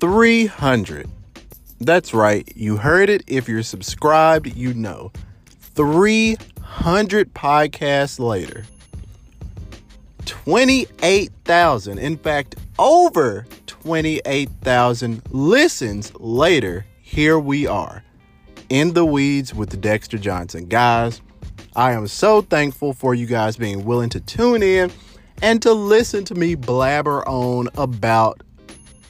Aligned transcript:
300. 0.00 1.08
That's 1.80 2.12
right. 2.12 2.50
You 2.56 2.78
heard 2.78 3.08
it. 3.08 3.22
If 3.26 3.48
you're 3.48 3.62
subscribed, 3.62 4.54
you 4.56 4.74
know. 4.74 5.12
300 5.74 7.32
podcasts 7.34 8.18
later. 8.18 8.64
28,000, 10.26 11.98
in 11.98 12.16
fact, 12.16 12.56
over 12.78 13.46
28,000 13.66 15.22
listens 15.30 16.14
later, 16.20 16.86
here 17.00 17.38
we 17.38 17.66
are 17.66 18.04
in 18.68 18.92
the 18.92 19.04
weeds 19.04 19.52
with 19.52 19.80
Dexter 19.80 20.18
Johnson. 20.18 20.66
Guys, 20.66 21.20
I 21.74 21.92
am 21.92 22.06
so 22.06 22.42
thankful 22.42 22.92
for 22.92 23.14
you 23.14 23.26
guys 23.26 23.56
being 23.56 23.84
willing 23.84 24.10
to 24.10 24.20
tune 24.20 24.62
in 24.62 24.90
and 25.42 25.60
to 25.62 25.72
listen 25.72 26.24
to 26.26 26.34
me 26.34 26.54
blabber 26.54 27.26
on 27.26 27.68
about 27.76 28.42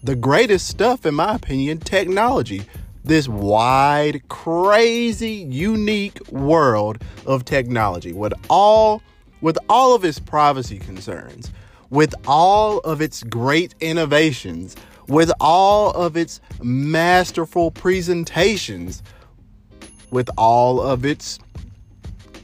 the 0.03 0.17
greatest 0.17 0.69
stuff, 0.69 1.05
in 1.05 1.15
my 1.15 1.35
opinion, 1.35 1.79
technology. 1.79 2.63
This 3.05 3.29
wide, 3.29 4.29
crazy, 4.29 5.33
unique 5.33 6.27
world 6.31 7.03
of 7.27 7.45
technology 7.45 8.13
with 8.13 8.35
all 8.49 9.03
with 9.41 9.59
all 9.71 9.95
of 9.95 10.05
its 10.05 10.19
privacy 10.19 10.79
concerns, 10.79 11.51
with 11.89 12.15
all 12.27 12.79
of 12.81 13.01
its 13.01 13.23
great 13.23 13.75
innovations, 13.81 14.77
with 15.09 15.33
all 15.41 15.93
of 15.93 16.15
its 16.15 16.41
masterful 16.63 17.71
presentations, 17.71 19.03
with 20.11 20.29
all 20.37 20.81
of 20.81 21.07
its 21.07 21.39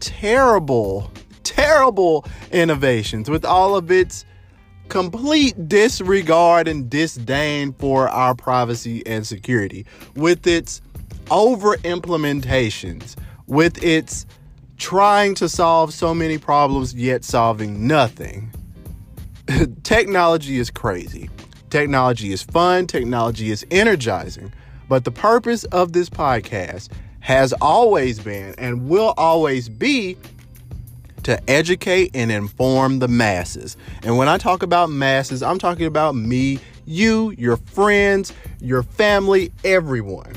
terrible, 0.00 1.10
terrible 1.42 2.24
innovations, 2.50 3.28
with 3.28 3.44
all 3.44 3.76
of 3.76 3.90
its 3.90 4.24
complete 4.88 5.68
disregard 5.68 6.68
and 6.68 6.88
disdain 6.88 7.72
for 7.74 8.08
our 8.08 8.34
privacy 8.34 9.06
and 9.06 9.26
security, 9.26 9.86
with 10.14 10.46
its 10.46 10.80
over 11.30 11.76
implementations, 11.78 13.16
with 13.46 13.82
its 13.82 14.26
trying 14.78 15.34
to 15.34 15.48
solve 15.48 15.92
so 15.92 16.14
many 16.14 16.38
problems 16.38 16.94
yet 16.94 17.24
solving 17.24 17.86
nothing. 17.86 18.50
technology 19.82 20.58
is 20.58 20.70
crazy. 20.70 21.30
Technology 21.70 22.32
is 22.32 22.42
fun, 22.42 22.86
technology 22.86 23.50
is 23.50 23.66
energizing. 23.70 24.52
But 24.88 25.04
the 25.04 25.10
purpose 25.10 25.64
of 25.64 25.92
this 25.92 26.08
podcast 26.08 26.90
has 27.20 27.52
always 27.54 28.20
been 28.20 28.54
and 28.56 28.88
will 28.88 29.14
always 29.16 29.68
be 29.68 30.16
to 31.26 31.50
educate 31.50 32.12
and 32.14 32.30
inform 32.30 33.00
the 33.00 33.08
masses. 33.08 33.76
And 34.04 34.16
when 34.16 34.28
I 34.28 34.38
talk 34.38 34.62
about 34.62 34.90
masses, 34.90 35.42
I'm 35.42 35.58
talking 35.58 35.86
about 35.86 36.14
me, 36.14 36.60
you, 36.84 37.32
your 37.36 37.56
friends, 37.56 38.32
your 38.60 38.84
family, 38.84 39.50
everyone. 39.64 40.34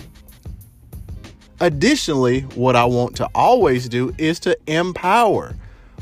Additionally, 1.59 2.41
what 2.55 2.75
I 2.75 2.85
want 2.85 3.15
to 3.17 3.29
always 3.35 3.87
do 3.87 4.15
is 4.17 4.39
to 4.39 4.57
empower. 4.65 5.55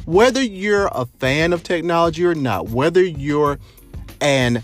Whether 0.05 0.41
you're 0.41 0.88
a 0.93 1.05
fan 1.19 1.52
of 1.52 1.63
technology 1.63 2.23
or 2.23 2.33
not, 2.33 2.69
whether 2.69 3.03
you're 3.03 3.59
an 4.21 4.63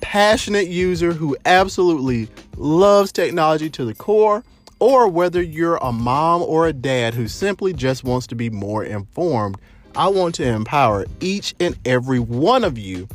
passionate 0.00 0.68
user 0.68 1.12
who 1.12 1.36
absolutely 1.44 2.28
loves 2.56 3.12
technology 3.12 3.68
to 3.68 3.84
the 3.84 3.92
core, 3.92 4.42
or 4.78 5.08
whether 5.08 5.42
you're 5.42 5.76
a 5.76 5.92
mom 5.92 6.42
or 6.42 6.66
a 6.66 6.72
dad 6.72 7.14
who 7.14 7.28
simply 7.28 7.72
just 7.72 8.04
wants 8.04 8.26
to 8.28 8.34
be 8.34 8.50
more 8.50 8.84
informed, 8.84 9.56
I 9.94 10.08
want 10.08 10.34
to 10.36 10.44
empower 10.44 11.06
each 11.20 11.54
and 11.58 11.76
every 11.84 12.18
one 12.18 12.64
of 12.64 12.76
you 12.76 13.08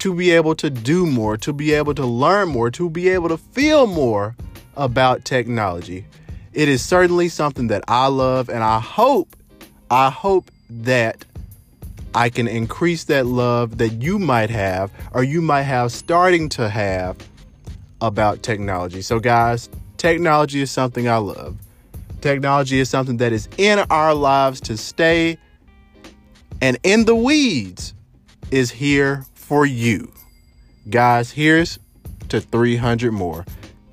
to 0.00 0.14
be 0.14 0.32
able 0.32 0.54
to 0.56 0.68
do 0.68 1.06
more, 1.06 1.36
to 1.38 1.52
be 1.52 1.72
able 1.72 1.94
to 1.94 2.04
learn 2.04 2.48
more, 2.48 2.70
to 2.72 2.90
be 2.90 3.08
able 3.08 3.28
to 3.28 3.38
feel 3.38 3.86
more 3.86 4.36
about 4.76 5.24
technology. 5.24 6.04
It 6.52 6.68
is 6.68 6.84
certainly 6.84 7.28
something 7.28 7.68
that 7.68 7.84
I 7.88 8.08
love 8.08 8.48
and 8.48 8.62
I 8.62 8.80
hope 8.80 9.36
I 9.90 10.10
hope 10.10 10.50
that 10.68 11.24
I 12.14 12.30
can 12.30 12.48
increase 12.48 13.04
that 13.04 13.26
love 13.26 13.78
that 13.78 14.02
you 14.02 14.18
might 14.18 14.50
have 14.50 14.90
or 15.12 15.22
you 15.22 15.40
might 15.40 15.62
have 15.62 15.92
starting 15.92 16.48
to 16.50 16.68
have 16.68 17.16
about 18.00 18.42
technology. 18.42 19.02
So 19.02 19.20
guys, 19.20 19.68
Technology 20.02 20.60
is 20.60 20.72
something 20.72 21.08
I 21.08 21.18
love. 21.18 21.56
Technology 22.22 22.80
is 22.80 22.90
something 22.90 23.18
that 23.18 23.32
is 23.32 23.48
in 23.56 23.78
our 23.88 24.12
lives 24.12 24.60
to 24.62 24.76
stay. 24.76 25.38
And 26.60 26.76
in 26.82 27.04
the 27.04 27.14
weeds 27.14 27.94
is 28.50 28.72
here 28.72 29.24
for 29.34 29.64
you. 29.64 30.12
Guys, 30.90 31.30
here's 31.30 31.78
to 32.30 32.40
300 32.40 33.12
more. 33.12 33.46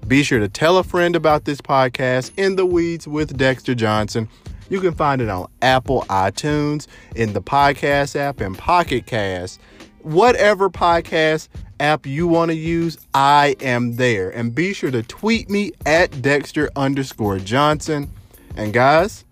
Be 0.07 0.23
sure 0.23 0.39
to 0.39 0.49
tell 0.49 0.79
a 0.79 0.83
friend 0.83 1.15
about 1.15 1.45
this 1.45 1.61
podcast, 1.61 2.31
In 2.37 2.55
the 2.55 2.65
Weeds 2.65 3.07
with 3.07 3.37
Dexter 3.37 3.75
Johnson. 3.75 4.27
You 4.71 4.81
can 4.81 4.95
find 4.95 5.21
it 5.21 5.29
on 5.29 5.47
Apple, 5.61 6.05
iTunes, 6.09 6.87
in 7.15 7.33
the 7.33 7.41
podcast 7.43 8.15
app, 8.15 8.41
and 8.41 8.57
Pocket 8.57 9.05
Cast. 9.05 9.61
Whatever 10.01 10.71
podcast 10.71 11.49
app 11.79 12.05
you 12.05 12.27
want 12.27 12.51
to 12.51 12.55
use, 12.55 12.97
I 13.13 13.55
am 13.61 13.95
there. 13.95 14.29
And 14.29 14.53
be 14.53 14.73
sure 14.73 14.91
to 14.91 15.03
tweet 15.03 15.49
me 15.49 15.71
at 15.85 16.21
Dexter 16.21 16.69
underscore 16.75 17.39
Johnson. 17.39 18.11
And 18.55 18.73
guys, 18.73 19.25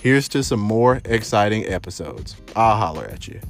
here's 0.00 0.28
to 0.28 0.42
some 0.42 0.60
more 0.60 1.00
exciting 1.04 1.66
episodes. 1.66 2.36
I'll 2.54 2.76
holler 2.76 3.04
at 3.04 3.28
you. 3.28 3.40